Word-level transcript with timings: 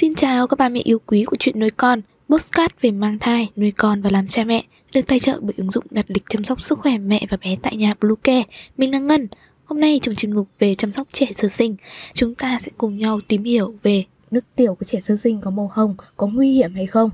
Xin 0.00 0.14
chào 0.14 0.46
các 0.46 0.58
bà 0.58 0.68
mẹ 0.68 0.80
yêu 0.84 0.98
quý 1.06 1.24
của 1.24 1.36
chuyện 1.38 1.60
nuôi 1.60 1.70
con, 1.70 2.00
postcard 2.28 2.74
về 2.80 2.90
mang 2.90 3.18
thai, 3.18 3.50
nuôi 3.56 3.70
con 3.70 4.02
và 4.02 4.10
làm 4.10 4.28
cha 4.28 4.44
mẹ, 4.44 4.64
được 4.94 5.00
tài 5.06 5.20
trợ 5.20 5.38
bởi 5.42 5.54
ứng 5.56 5.70
dụng 5.70 5.84
đặt 5.90 6.06
lịch 6.08 6.22
chăm 6.28 6.44
sóc 6.44 6.64
sức 6.64 6.78
khỏe 6.78 6.98
mẹ 6.98 7.26
và 7.30 7.36
bé 7.44 7.56
tại 7.62 7.76
nhà 7.76 7.94
Bluecare. 8.00 8.42
Mình 8.76 8.90
là 8.90 8.98
Ngân. 8.98 9.28
Hôm 9.64 9.80
nay 9.80 10.00
trong 10.02 10.14
chuyên 10.14 10.32
mục 10.32 10.48
về 10.58 10.74
chăm 10.74 10.92
sóc 10.92 11.08
trẻ 11.12 11.26
sơ 11.34 11.48
sinh, 11.48 11.76
chúng 12.14 12.34
ta 12.34 12.58
sẽ 12.62 12.70
cùng 12.78 12.98
nhau 12.98 13.20
tìm 13.28 13.44
hiểu 13.44 13.74
về 13.82 14.04
nước 14.30 14.44
tiểu 14.56 14.74
của 14.74 14.84
trẻ 14.84 15.00
sơ 15.00 15.16
sinh 15.16 15.40
có 15.40 15.50
màu 15.50 15.70
hồng 15.72 15.94
có 16.16 16.26
nguy 16.26 16.52
hiểm 16.52 16.74
hay 16.74 16.86
không. 16.86 17.10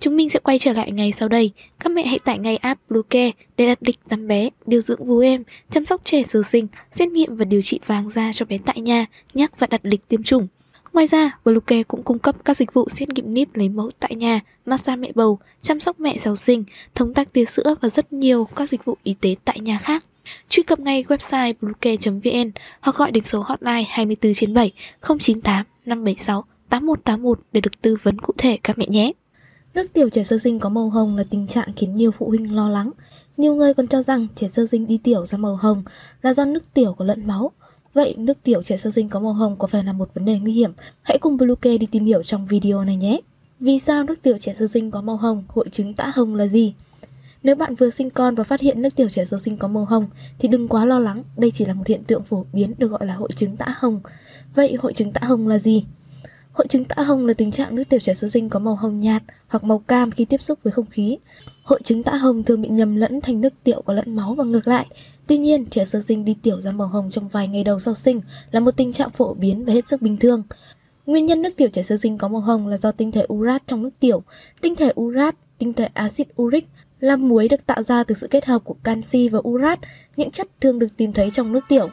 Chúng 0.00 0.16
mình 0.16 0.30
sẽ 0.30 0.38
quay 0.38 0.58
trở 0.58 0.72
lại 0.72 0.92
ngay 0.92 1.12
sau 1.12 1.28
đây. 1.28 1.50
Các 1.80 1.92
mẹ 1.92 2.06
hãy 2.06 2.18
tải 2.18 2.38
ngay 2.38 2.56
app 2.56 2.80
Bluecare 2.88 3.30
để 3.56 3.66
đặt 3.66 3.78
lịch 3.80 3.98
tắm 4.08 4.28
bé, 4.28 4.50
điều 4.66 4.80
dưỡng 4.80 5.06
vú 5.06 5.18
em, 5.18 5.42
chăm 5.70 5.86
sóc 5.86 6.00
trẻ 6.04 6.22
sơ 6.22 6.42
sinh, 6.42 6.66
xét 6.92 7.08
nghiệm 7.08 7.36
và 7.36 7.44
điều 7.44 7.62
trị 7.62 7.80
vàng 7.86 8.10
da 8.10 8.30
cho 8.34 8.46
bé 8.46 8.58
tại 8.64 8.80
nhà, 8.80 9.06
nhắc 9.34 9.58
và 9.58 9.66
đặt 9.66 9.80
lịch 9.84 10.08
tiêm 10.08 10.22
chủng. 10.22 10.46
Ngoài 10.96 11.06
ra, 11.06 11.38
Bluecare 11.44 11.82
cũng 11.82 12.02
cung 12.02 12.18
cấp 12.18 12.36
các 12.44 12.56
dịch 12.56 12.74
vụ 12.74 12.88
xét 12.90 13.08
nghiệm 13.08 13.34
níp 13.34 13.56
lấy 13.56 13.68
mẫu 13.68 13.90
tại 13.98 14.14
nhà, 14.14 14.40
massage 14.66 14.96
mẹ 14.96 15.12
bầu, 15.14 15.38
chăm 15.62 15.80
sóc 15.80 16.00
mẹ 16.00 16.16
sau 16.18 16.36
sinh, 16.36 16.64
thống 16.94 17.14
tắc 17.14 17.32
tia 17.32 17.44
sữa 17.44 17.74
và 17.80 17.88
rất 17.88 18.12
nhiều 18.12 18.48
các 18.56 18.70
dịch 18.70 18.84
vụ 18.84 18.96
y 19.02 19.14
tế 19.20 19.34
tại 19.44 19.60
nhà 19.60 19.78
khác. 19.78 20.04
Truy 20.48 20.62
cập 20.62 20.80
ngay 20.80 21.04
website 21.08 21.54
bluecare.vn 21.60 22.50
hoặc 22.80 22.96
gọi 22.96 23.10
đến 23.10 23.24
số 23.24 23.40
hotline 23.40 23.84
24 23.88 24.34
trên 24.34 24.54
7 24.54 24.72
098 25.00 25.66
576 25.86 26.44
8181 26.68 27.40
để 27.52 27.60
được 27.60 27.82
tư 27.82 27.96
vấn 28.02 28.18
cụ 28.18 28.32
thể 28.38 28.58
các 28.62 28.78
mẹ 28.78 28.86
nhé. 28.88 29.12
Nước 29.74 29.92
tiểu 29.92 30.08
trẻ 30.08 30.24
sơ 30.24 30.38
sinh 30.38 30.58
có 30.58 30.68
màu 30.68 30.90
hồng 30.90 31.16
là 31.16 31.24
tình 31.30 31.46
trạng 31.46 31.68
khiến 31.76 31.96
nhiều 31.96 32.10
phụ 32.10 32.28
huynh 32.28 32.54
lo 32.56 32.68
lắng. 32.68 32.90
Nhiều 33.36 33.54
người 33.54 33.74
còn 33.74 33.86
cho 33.86 34.02
rằng 34.02 34.26
trẻ 34.36 34.48
sơ 34.48 34.66
sinh 34.66 34.86
đi 34.86 34.98
tiểu 34.98 35.26
ra 35.26 35.38
màu 35.38 35.56
hồng 35.56 35.82
là 36.22 36.34
do 36.34 36.44
nước 36.44 36.74
tiểu 36.74 36.94
có 36.98 37.04
lẫn 37.04 37.26
máu. 37.26 37.52
Vậy 37.96 38.14
nước 38.18 38.42
tiểu 38.42 38.62
trẻ 38.62 38.76
sơ 38.76 38.90
sinh 38.90 39.08
có 39.08 39.20
màu 39.20 39.32
hồng 39.32 39.56
có 39.58 39.66
phải 39.66 39.84
là 39.84 39.92
một 39.92 40.10
vấn 40.14 40.24
đề 40.24 40.38
nguy 40.38 40.52
hiểm? 40.52 40.72
Hãy 41.02 41.18
cùng 41.18 41.36
Bluecare 41.36 41.78
đi 41.78 41.86
tìm 41.86 42.04
hiểu 42.04 42.22
trong 42.22 42.46
video 42.46 42.84
này 42.84 42.96
nhé. 42.96 43.20
Vì 43.60 43.78
sao 43.78 44.04
nước 44.04 44.22
tiểu 44.22 44.38
trẻ 44.38 44.54
sơ 44.54 44.66
sinh 44.66 44.90
có 44.90 45.02
màu 45.02 45.16
hồng? 45.16 45.44
Hội 45.48 45.68
chứng 45.70 45.94
tã 45.94 46.12
hồng 46.14 46.34
là 46.34 46.46
gì? 46.46 46.74
Nếu 47.42 47.56
bạn 47.56 47.74
vừa 47.74 47.90
sinh 47.90 48.10
con 48.10 48.34
và 48.34 48.44
phát 48.44 48.60
hiện 48.60 48.82
nước 48.82 48.96
tiểu 48.96 49.08
trẻ 49.08 49.24
sơ 49.24 49.38
sinh 49.44 49.56
có 49.56 49.68
màu 49.68 49.84
hồng 49.84 50.06
thì 50.38 50.48
đừng 50.48 50.68
quá 50.68 50.84
lo 50.84 50.98
lắng, 50.98 51.22
đây 51.36 51.50
chỉ 51.50 51.64
là 51.64 51.74
một 51.74 51.86
hiện 51.86 52.04
tượng 52.04 52.22
phổ 52.22 52.44
biến 52.52 52.74
được 52.78 52.88
gọi 52.88 53.06
là 53.06 53.14
hội 53.14 53.28
chứng 53.36 53.56
tã 53.56 53.66
hồng. 53.78 54.00
Vậy 54.54 54.74
hội 54.74 54.92
chứng 54.92 55.12
tã 55.12 55.20
hồng 55.26 55.48
là 55.48 55.58
gì? 55.58 55.84
Hội 56.56 56.66
chứng 56.66 56.84
tã 56.84 57.02
hồng 57.02 57.26
là 57.26 57.34
tình 57.34 57.50
trạng 57.50 57.74
nước 57.74 57.82
tiểu 57.88 58.00
trẻ 58.00 58.14
sơ 58.14 58.28
sinh 58.28 58.48
có 58.48 58.58
màu 58.58 58.74
hồng 58.74 59.00
nhạt 59.00 59.22
hoặc 59.48 59.64
màu 59.64 59.78
cam 59.78 60.10
khi 60.10 60.24
tiếp 60.24 60.42
xúc 60.42 60.58
với 60.62 60.72
không 60.72 60.86
khí. 60.86 61.18
Hội 61.62 61.80
chứng 61.84 62.02
tã 62.02 62.14
hồng 62.14 62.42
thường 62.42 62.62
bị 62.62 62.68
nhầm 62.68 62.96
lẫn 62.96 63.20
thành 63.20 63.40
nước 63.40 63.52
tiểu 63.64 63.82
có 63.84 63.92
lẫn 63.92 64.16
máu 64.16 64.34
và 64.34 64.44
ngược 64.44 64.68
lại. 64.68 64.86
Tuy 65.26 65.38
nhiên, 65.38 65.66
trẻ 65.66 65.84
sơ 65.84 66.02
sinh 66.08 66.24
đi 66.24 66.36
tiểu 66.42 66.60
ra 66.60 66.72
màu 66.72 66.88
hồng 66.88 67.10
trong 67.10 67.28
vài 67.28 67.48
ngày 67.48 67.64
đầu 67.64 67.78
sau 67.78 67.94
sinh 67.94 68.20
là 68.50 68.60
một 68.60 68.76
tình 68.76 68.92
trạng 68.92 69.10
phổ 69.10 69.34
biến 69.34 69.64
và 69.64 69.72
hết 69.72 69.88
sức 69.88 70.02
bình 70.02 70.16
thường. 70.16 70.42
Nguyên 71.06 71.26
nhân 71.26 71.42
nước 71.42 71.56
tiểu 71.56 71.68
trẻ 71.72 71.82
sơ 71.82 71.96
sinh 71.96 72.18
có 72.18 72.28
màu 72.28 72.40
hồng 72.40 72.66
là 72.68 72.78
do 72.78 72.92
tinh 72.92 73.12
thể 73.12 73.26
urat 73.32 73.62
trong 73.66 73.82
nước 73.82 73.90
tiểu. 74.00 74.22
Tinh 74.60 74.76
thể 74.76 74.92
urat, 75.00 75.34
tinh 75.58 75.72
thể 75.72 75.88
axit 75.94 76.28
uric 76.42 76.66
là 77.00 77.16
muối 77.16 77.48
được 77.48 77.66
tạo 77.66 77.82
ra 77.82 78.04
từ 78.04 78.14
sự 78.14 78.26
kết 78.26 78.44
hợp 78.44 78.64
của 78.64 78.76
canxi 78.84 79.28
và 79.28 79.40
urat, 79.48 79.78
những 80.16 80.30
chất 80.30 80.48
thường 80.60 80.78
được 80.78 80.96
tìm 80.96 81.12
thấy 81.12 81.30
trong 81.30 81.52
nước 81.52 81.64
tiểu. 81.68 81.88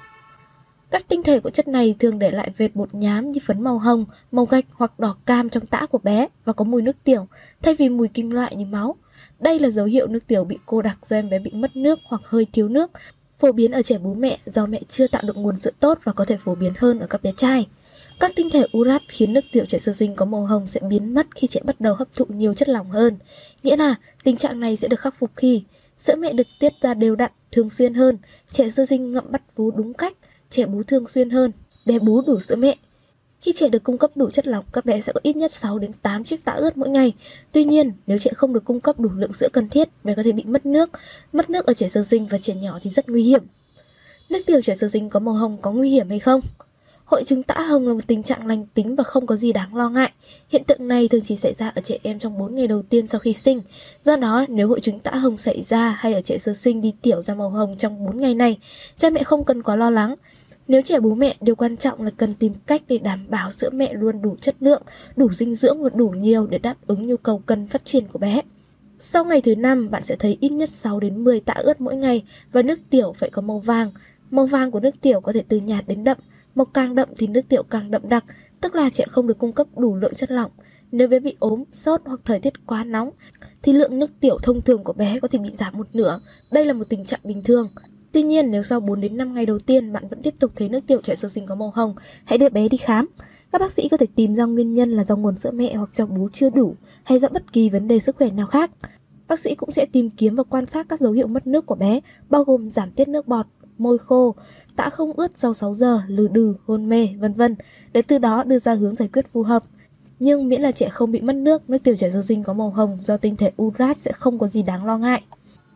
Các 0.94 1.08
tinh 1.08 1.24
thể 1.24 1.40
của 1.40 1.50
chất 1.50 1.68
này 1.68 1.96
thường 2.00 2.20
để 2.20 2.32
lại 2.32 2.50
vệt 2.58 2.76
bột 2.76 2.94
nhám 2.94 3.32
như 3.32 3.40
phấn 3.46 3.62
màu 3.62 3.78
hồng, 3.78 4.06
màu 4.32 4.46
gạch 4.46 4.66
hoặc 4.72 5.00
đỏ 5.00 5.16
cam 5.26 5.50
trong 5.50 5.66
tã 5.66 5.86
của 5.86 5.98
bé 5.98 6.28
và 6.46 6.54
có 6.54 6.66
mùi 6.66 6.82
nước 6.82 6.96
tiểu, 7.04 7.28
thay 7.62 7.76
vì 7.76 7.90
mùi 7.90 8.08
kim 8.08 8.30
loại 8.30 8.56
như 8.56 8.66
máu. 8.66 8.96
Đây 9.40 9.60
là 9.60 9.70
dấu 9.70 9.86
hiệu 9.86 10.08
nước 10.08 10.28
tiểu 10.28 10.44
bị 10.44 10.58
cô 10.66 10.82
đặc 10.82 10.98
do 11.10 11.18
em 11.18 11.30
bé 11.30 11.40
bị 11.40 11.52
mất 11.52 11.76
nước 11.76 12.00
hoặc 12.06 12.22
hơi 12.26 12.48
thiếu 12.54 12.70
nước, 12.70 12.92
phổ 13.40 13.52
biến 13.52 13.72
ở 13.72 13.82
trẻ 13.82 13.98
bú 13.98 14.14
mẹ 14.14 14.38
do 14.46 14.66
mẹ 14.66 14.82
chưa 14.90 15.08
tạo 15.08 15.22
được 15.26 15.38
nguồn 15.38 15.60
sữa 15.60 15.72
tốt 15.80 16.00
và 16.04 16.14
có 16.14 16.26
thể 16.26 16.38
phổ 16.38 16.56
biến 16.56 16.74
hơn 16.78 17.00
ở 17.00 17.08
các 17.08 17.24
bé 17.24 17.32
trai. 17.38 17.68
Các 18.20 18.32
tinh 18.36 18.50
thể 18.50 18.64
urat 18.78 19.02
khiến 19.08 19.34
nước 19.34 19.46
tiểu 19.52 19.66
trẻ 19.66 19.80
sơ 19.80 19.94
sinh 19.94 20.16
có 20.16 20.26
màu 20.26 20.46
hồng 20.46 20.68
sẽ 20.68 20.80
biến 20.90 21.14
mất 21.14 21.28
khi 21.36 21.48
trẻ 21.48 21.62
bắt 21.64 21.82
đầu 21.82 21.96
hấp 21.96 22.08
thụ 22.14 22.26
nhiều 22.26 22.54
chất 22.54 22.70
lỏng 22.70 22.90
hơn. 22.90 23.18
Nghĩa 23.64 23.78
là 23.78 23.96
tình 24.24 24.38
trạng 24.38 24.60
này 24.60 24.78
sẽ 24.78 24.88
được 24.88 25.00
khắc 25.00 25.16
phục 25.20 25.32
khi 25.36 25.64
sữa 25.98 26.16
mẹ 26.16 26.34
được 26.34 26.48
tiết 26.60 26.74
ra 26.82 26.94
đều 26.94 27.16
đặn, 27.16 27.32
thường 27.52 27.70
xuyên 27.70 27.94
hơn, 27.94 28.18
trẻ 28.52 28.70
sơ 28.70 28.86
sinh 28.86 29.12
ngậm 29.12 29.32
bắt 29.32 29.42
vú 29.56 29.72
đúng 29.72 29.94
cách, 29.94 30.14
trẻ 30.53 30.66
bú 30.66 30.84
thường 30.84 31.08
xuyên 31.08 31.30
hơn, 31.30 31.52
bé 31.86 32.00
bú 32.00 32.22
đủ 32.22 32.40
sữa 32.40 32.56
mẹ. 32.56 32.75
Khi 33.41 33.53
trẻ 33.56 33.69
được 33.69 33.84
cung 33.84 33.97
cấp 33.97 34.12
đủ 34.16 34.30
chất 34.30 34.47
lỏng, 34.47 34.66
các 34.74 34.86
bé 34.86 35.02
sẽ 35.02 35.14
có 35.14 35.19
ít 35.24 35.36
nhất 35.36 35.52
6 35.52 35.80
đến 35.80 35.94
8 35.94 36.24
chiếc 36.24 36.46
tã 36.46 36.52
ướt 36.52 36.78
mỗi 36.78 36.90
ngày. 36.90 37.14
Tuy 37.52 37.64
nhiên, 37.64 37.91
nếu 38.08 38.18
trẻ 38.18 38.31
không 38.36 38.53
được 38.53 38.66
cung 38.66 38.80
cấp 38.80 39.00
đủ 39.00 39.09
lượng 39.16 39.34
sữa 39.34 39.47
cần 39.53 39.69
thiết, 39.69 39.90
bé 40.03 40.16
có 40.16 40.24
thể 40.24 40.31
bị 40.31 40.44
mất 40.44 40.66
nước. 40.66 40.90
Mất 41.34 41.50
nước 41.50 41.66
ở 41.66 41.74
trẻ 41.74 41.88
sơ 41.88 42.03
sinh 42.03 42.28
và 42.28 42.38
trẻ 42.38 42.53
nhỏ 42.53 42.80
thì 42.81 42.90
rất 42.90 43.09
nguy 43.09 43.24
hiểm. 43.24 43.44
Nước 44.30 44.40
tiểu 44.46 44.62
trẻ 44.62 44.75
sơ 44.75 44.88
sinh 44.90 45.09
có 45.09 45.19
màu 45.19 45.34
hồng 45.34 45.58
có 45.62 45.72
nguy 45.72 45.90
hiểm 45.90 46.09
hay 46.09 46.19
không? 46.19 46.41
Hội 47.06 47.24
chứng 47.24 47.44
tã 47.44 47.62
hồng 47.62 47.88
là 47.88 47.94
một 47.94 48.08
tình 48.08 48.24
trạng 48.24 48.47
lành 48.47 48.66
tính 48.74 48.96
và 48.96 49.03
không 49.03 49.28
có 49.28 49.35
gì 49.35 49.53
đáng 49.53 49.75
lo 49.75 49.90
ngại. 49.90 50.12
Hiện 50.50 50.64
tượng 50.64 50.88
này 50.88 51.08
thường 51.08 51.22
chỉ 51.25 51.35
xảy 51.35 51.53
ra 51.53 51.70
ở 51.75 51.81
trẻ 51.81 51.97
em 52.03 52.20
trong 52.20 52.38
4 52.38 52.56
ngày 52.56 52.68
đầu 52.68 52.81
tiên 52.81 53.08
sau 53.08 53.20
khi 53.20 53.34
sinh. 53.34 53.62
Do 54.06 54.16
đó, 54.16 54.46
nếu 54.50 54.68
hội 54.68 54.80
chứng 54.80 55.00
tã 55.00 55.12
hồng 55.12 55.38
xảy 55.38 55.64
ra 55.64 55.90
hay 56.00 56.14
ở 56.14 56.22
trẻ 56.22 56.38
sơ 56.38 56.53
sinh 56.53 56.81
đi 56.81 56.94
tiểu 57.02 57.22
ra 57.24 57.34
màu 57.34 57.50
hồng 57.50 57.75
trong 57.80 58.06
4 58.06 58.22
ngày 58.22 58.35
này, 58.35 58.58
cha 58.97 59.09
mẹ 59.09 59.24
không 59.24 59.44
cần 59.44 59.64
quá 59.64 59.75
lo 59.75 59.90
lắng. 59.90 60.16
Nếu 60.68 60.81
trẻ 60.81 61.00
bố 61.00 61.16
mẹ, 61.16 61.35
điều 61.41 61.56
quan 61.56 61.78
trọng 61.78 62.01
là 62.01 62.12
cần 62.18 62.34
tìm 62.34 62.53
cách 62.66 62.81
để 62.88 62.97
đảm 62.97 63.25
bảo 63.29 63.51
sữa 63.51 63.69
mẹ 63.74 63.94
luôn 63.94 64.22
đủ 64.22 64.35
chất 64.41 64.56
lượng, 64.59 64.81
đủ 65.16 65.31
dinh 65.34 65.56
dưỡng 65.56 65.84
và 65.84 65.90
đủ 65.90 66.09
nhiều 66.09 66.47
để 66.47 66.57
đáp 66.57 66.75
ứng 66.88 67.07
nhu 67.07 67.18
cầu 67.18 67.41
cần 67.46 67.68
phát 67.68 67.85
triển 67.85 68.07
của 68.07 68.19
bé. 68.19 68.41
Sau 69.00 69.25
ngày 69.25 69.41
thứ 69.41 69.56
5, 69.56 69.91
bạn 69.91 70.03
sẽ 70.03 70.16
thấy 70.16 70.38
ít 70.41 70.50
nhất 70.50 70.69
6 70.69 71.00
đến 71.00 71.23
10 71.23 71.40
tạ 71.40 71.53
ướt 71.53 71.81
mỗi 71.81 71.96
ngày 71.96 72.23
và 72.52 72.62
nước 72.62 72.79
tiểu 72.90 73.13
phải 73.18 73.29
có 73.29 73.41
màu 73.41 73.59
vàng. 73.59 73.91
Màu 74.31 74.46
vàng 74.46 74.72
của 74.72 74.79
nước 74.79 75.02
tiểu 75.02 75.22
có 75.22 75.34
thể 75.34 75.44
từ 75.47 75.57
nhạt 75.57 75.88
đến 75.88 76.03
đậm, 76.03 76.18
màu 76.56 76.66
càng 76.66 76.96
đậm 76.96 77.09
thì 77.18 77.28
nước 77.28 77.41
tiểu 77.50 77.63
càng 77.63 77.91
đậm 77.91 78.09
đặc, 78.09 78.25
tức 78.62 78.75
là 78.75 78.90
trẻ 78.90 79.06
không 79.09 79.28
được 79.28 79.38
cung 79.38 79.53
cấp 79.53 79.68
đủ 79.78 79.96
lượng 79.96 80.13
chất 80.13 80.31
lỏng. 80.31 80.52
Nếu 80.91 81.07
bé 81.07 81.19
bị 81.19 81.35
ốm, 81.40 81.63
sốt 81.73 82.02
hoặc 82.06 82.19
thời 82.25 82.40
tiết 82.40 82.66
quá 82.66 82.84
nóng 82.84 83.09
thì 83.62 83.73
lượng 83.73 84.00
nước 84.00 84.12
tiểu 84.19 84.38
thông 84.44 84.62
thường 84.62 84.84
của 84.84 84.94
bé 84.94 85.19
có 85.19 85.28
thể 85.28 85.40
bị 85.40 85.50
giảm 85.56 85.78
một 85.78 85.88
nửa. 85.94 86.19
Đây 86.52 86.66
là 86.66 86.73
một 86.73 86.90
tình 86.90 87.06
trạng 87.06 87.19
bình 87.23 87.44
thường. 87.44 87.69
Tuy 88.13 88.24
nhiên, 88.24 88.51
nếu 88.51 88.63
sau 88.63 88.79
4 88.79 89.01
đến 89.01 89.18
5 89.18 89.34
ngày 89.34 89.46
đầu 89.46 89.59
tiên 89.59 89.94
bạn 89.94 90.07
vẫn 90.07 90.22
tiếp 90.22 90.35
tục 90.40 90.51
thấy 90.56 90.69
nước 90.69 90.88
tiểu 90.88 91.01
trẻ 91.03 91.16
sơ 91.16 91.29
sinh 91.29 91.46
có 91.46 91.56
màu 91.56 91.72
hồng, 91.75 91.96
hãy 92.25 92.38
đưa 92.38 92.50
bé 92.50 92.69
đi 92.69 92.78
khám. 92.78 93.07
Các 93.51 93.62
bác 93.62 93.72
sĩ 93.72 93.90
có 93.90 93.97
thể 93.97 94.06
tìm 94.16 94.35
ra 94.35 94.46
nguyên 94.46 94.74
nhân 94.74 94.91
là 94.91 95.03
do 95.03 95.16
nguồn 95.16 95.38
sữa 95.38 95.51
mẹ 95.51 95.75
hoặc 95.75 95.90
cho 95.94 96.06
bú 96.06 96.29
chưa 96.34 96.50
đủ 96.50 96.75
hay 97.03 97.19
do 97.19 97.29
bất 97.29 97.53
kỳ 97.53 97.69
vấn 97.69 97.88
đề 97.88 98.00
sức 98.00 98.16
khỏe 98.16 98.29
nào 98.29 98.47
khác. 98.47 98.72
Bác 99.28 99.40
sĩ 99.40 99.56
cũng 99.56 99.72
sẽ 99.72 99.85
tìm 99.85 100.09
kiếm 100.09 100.35
và 100.35 100.44
quan 100.44 100.66
sát 100.66 100.90
các 100.90 101.00
dấu 101.00 101.12
hiệu 101.12 101.28
mất 101.28 101.47
nước 101.47 101.66
của 101.66 101.75
bé, 101.75 102.00
bao 102.29 102.44
gồm 102.44 102.72
giảm 102.72 102.91
tiết 102.91 103.07
nước 103.07 103.28
bọt, 103.28 103.46
môi 103.78 103.97
khô, 103.97 104.35
tã 104.75 104.90
không 104.90 105.12
ướt 105.12 105.31
sau 105.35 105.53
6 105.53 105.73
giờ, 105.73 106.02
lừ 106.07 106.28
đừ, 106.28 106.56
hôn 106.66 106.90
mê, 106.90 107.09
vân 107.19 107.34
vân, 107.34 107.56
để 107.94 108.02
từ 108.02 108.18
đó 108.18 108.44
đưa 108.44 108.59
ra 108.59 108.73
hướng 108.73 108.96
giải 108.96 109.09
quyết 109.13 109.25
phù 109.34 109.44
hợp. 109.44 109.63
Nhưng 110.19 110.50
miễn 110.50 110.62
là 110.62 110.72
trẻ 110.72 110.90
không 110.90 111.12
bị 111.12 111.22
mất 111.22 111.35
nước, 111.35 111.69
nước 111.69 111.84
tiểu 111.84 111.96
trẻ 111.96 112.09
sơ 112.12 112.22
sinh 112.22 112.44
có 112.44 112.53
màu 112.53 112.69
hồng 112.69 112.97
do 113.03 113.18
tinh 113.18 113.35
thể 113.35 113.52
urat 113.62 113.97
sẽ 114.02 114.12
không 114.12 114.40
có 114.40 114.47
gì 114.47 114.63
đáng 114.63 114.85
lo 114.85 114.97
ngại. 114.97 115.23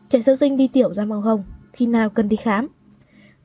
Trẻ 0.10 0.22
sơ 0.22 0.36
sinh 0.36 0.58
đi 0.58 0.68
tiểu 0.68 0.94
ra 0.94 1.06
màu 1.06 1.22
hồng, 1.22 1.44
khi 1.78 1.86
nào 1.86 2.10
cần 2.10 2.30
đi 2.30 2.36
khám? 2.36 2.68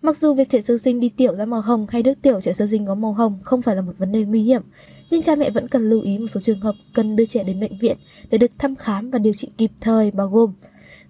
Mặc 0.03 0.17
dù 0.17 0.35
việc 0.35 0.49
trẻ 0.49 0.63
sơ 0.63 0.79
sinh 0.79 1.01
đi 1.01 1.09
tiểu 1.09 1.35
ra 1.35 1.45
màu 1.45 1.61
hồng 1.61 1.87
hay 1.89 2.03
nước 2.03 2.15
tiểu 2.23 2.41
trẻ 2.41 2.53
sơ 2.53 2.67
sinh 2.67 2.87
có 2.87 2.95
màu 2.95 3.13
hồng 3.13 3.39
không 3.43 3.63
phải 3.63 3.77
là 3.77 3.83
một 3.83 3.93
vấn 3.99 4.13
đề 4.13 4.25
nguy 4.25 4.43
hiểm, 4.43 4.63
nhưng 5.11 5.23
cha 5.23 5.35
mẹ 5.35 5.51
vẫn 5.51 5.69
cần 5.69 5.91
lưu 5.91 6.01
ý 6.01 6.19
một 6.19 6.29
số 6.29 6.41
trường 6.41 6.61
hợp 6.61 6.75
cần 6.95 7.17
đưa 7.17 7.27
trẻ 7.27 7.45
đến 7.45 7.61
bệnh 7.61 7.79
viện 7.79 7.97
để 8.31 8.39
được 8.39 8.51
thăm 8.59 8.77
khám 8.77 9.11
và 9.11 9.19
điều 9.19 9.33
trị 9.33 9.51
kịp 9.57 9.71
thời 9.81 10.11
bao 10.11 10.29
gồm 10.29 10.53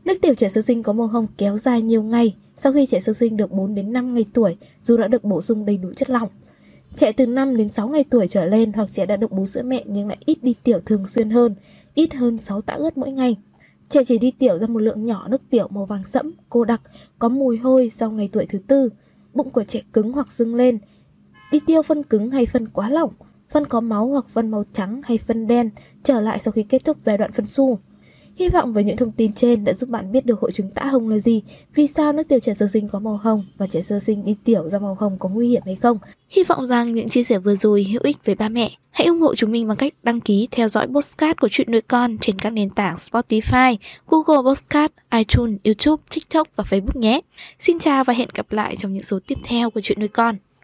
Nước 0.05 0.19
tiểu 0.23 0.35
trẻ 0.35 0.49
sơ 0.49 0.63
sinh 0.63 0.83
có 0.83 0.93
màu 0.93 1.07
hồng 1.07 1.27
kéo 1.39 1.59
dài 1.59 1.83
nhiều 1.83 2.03
ngày 2.03 2.35
sau 2.57 2.73
khi 2.73 2.87
trẻ 2.87 3.01
sơ 3.01 3.13
sinh 3.13 3.37
được 3.37 3.53
4 3.53 3.75
đến 3.75 3.93
5 3.93 4.15
ngày 4.15 4.27
tuổi 4.33 4.57
dù 4.85 4.97
đã 4.97 5.09
được 5.09 5.25
bổ 5.25 5.43
sung 5.43 5.65
đầy 5.65 5.77
đủ 5.77 5.93
chất 5.97 6.11
lỏng. 6.11 6.29
Trẻ 6.97 7.13
từ 7.13 7.27
5 7.27 7.57
đến 7.57 7.71
6 7.71 7.89
ngày 7.89 8.05
tuổi 8.11 8.29
trở 8.29 8.45
lên 8.45 8.73
hoặc 8.73 8.89
trẻ 8.93 9.07
đã 9.07 9.17
được 9.17 9.33
bú 9.33 9.47
sữa 9.47 9.63
mẹ 9.63 9.85
nhưng 9.87 10.09
lại 10.09 10.17
ít 10.25 10.43
đi 10.43 10.55
tiểu 10.65 10.81
thường 10.87 11.09
xuyên 11.09 11.31
hơn, 11.31 11.55
ít 11.95 12.15
hơn 12.15 12.39
6 12.39 12.61
tã 12.61 12.75
ướt 12.75 12.99
mỗi 12.99 13.13
ngày. 13.13 13.37
Trẻ 13.93 14.05
chỉ 14.05 14.19
đi 14.19 14.31
tiểu 14.31 14.59
ra 14.59 14.67
một 14.67 14.79
lượng 14.79 15.05
nhỏ 15.05 15.29
nước 15.29 15.43
tiểu 15.51 15.69
màu 15.71 15.85
vàng 15.85 16.07
sẫm, 16.07 16.33
cô 16.49 16.65
đặc, 16.65 16.81
có 17.19 17.29
mùi 17.29 17.59
hôi 17.59 17.93
sau 17.97 18.11
ngày 18.11 18.29
tuổi 18.33 18.47
thứ 18.47 18.59
tư. 18.59 18.91
Bụng 19.35 19.51
của 19.51 19.65
trẻ 19.65 19.81
cứng 19.93 20.13
hoặc 20.13 20.33
sưng 20.33 20.55
lên. 20.55 20.79
Đi 21.53 21.61
tiêu 21.67 21.83
phân 21.83 22.03
cứng 22.03 22.31
hay 22.31 22.47
phân 22.47 22.69
quá 22.69 22.91
lỏng, 22.91 23.13
phân 23.51 23.67
có 23.67 23.81
máu 23.81 24.07
hoặc 24.07 24.25
phân 24.29 24.51
màu 24.51 24.65
trắng 24.73 25.01
hay 25.05 25.19
phân 25.19 25.47
đen 25.47 25.71
trở 26.03 26.21
lại 26.21 26.39
sau 26.39 26.53
khi 26.53 26.63
kết 26.63 26.85
thúc 26.85 26.97
giai 27.05 27.19
đoạn 27.19 27.33
phân 27.33 27.47
su. 27.47 27.79
Hy 28.37 28.49
vọng 28.49 28.73
với 28.73 28.85
những 28.85 28.97
thông 28.97 29.13
tin 29.13 29.33
trên 29.33 29.65
đã 29.65 29.75
giúp 29.75 29.89
bạn 29.89 30.13
biết 30.13 30.27
được 30.27 30.41
hội 30.41 30.53
chứng 30.53 30.71
tã 30.71 30.85
hồng 30.85 31.09
là 31.09 31.19
gì, 31.19 31.43
vì 31.75 31.87
sao 31.87 32.13
nước 32.13 32.29
tiểu 32.29 32.39
trẻ 32.41 32.55
sơ 32.55 32.67
sinh 32.67 32.89
có 32.89 32.99
màu 32.99 33.17
hồng 33.17 33.47
và 33.59 33.67
trẻ 33.67 33.83
sơ 33.83 34.01
sinh 34.01 34.25
đi 34.25 34.37
tiểu 34.45 34.69
ra 34.69 34.79
màu 34.79 34.95
hồng 34.95 35.17
có 35.19 35.29
nguy 35.29 35.49
hiểm 35.49 35.63
hay 35.65 35.77
không. 35.77 35.99
Hy 36.29 36.45
vọng 36.45 36.67
rằng 36.67 36.93
những 36.93 37.09
chia 37.09 37.25
sẻ 37.25 37.39
vừa 37.39 37.55
rồi 37.55 37.85
hữu 37.85 38.01
ích 38.05 38.17
với 38.25 38.35
ba 38.35 38.49
mẹ. 38.49 38.71
Hãy 38.91 39.07
ủng 39.07 39.21
hộ 39.21 39.35
chúng 39.35 39.53
mình 39.53 39.69
bằng 39.69 39.77
cách 39.77 39.95
đăng 40.03 40.21
ký 40.21 40.49
theo 40.51 40.69
dõi 40.69 40.87
postcard 40.87 41.39
của 41.41 41.49
chuyện 41.51 41.71
nuôi 41.71 41.81
con 41.81 42.19
trên 42.19 42.39
các 42.39 42.51
nền 42.51 42.71
tảng 42.71 42.97
Spotify, 42.97 43.77
Google 44.07 44.51
Postcard, 44.51 44.95
iTunes, 45.13 45.59
YouTube, 45.65 46.03
TikTok 46.15 46.49
và 46.57 46.65
Facebook 46.71 47.01
nhé. 47.01 47.21
Xin 47.59 47.79
chào 47.79 48.05
và 48.05 48.15
hẹn 48.15 48.29
gặp 48.35 48.53
lại 48.53 48.77
trong 48.79 48.93
những 48.93 49.03
số 49.03 49.19
tiếp 49.27 49.39
theo 49.45 49.71
của 49.71 49.81
chuyện 49.81 50.01
nuôi 50.01 50.09
con. 50.09 50.37